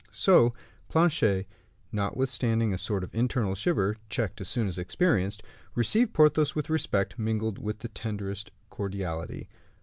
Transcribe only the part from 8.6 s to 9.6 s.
cordiality.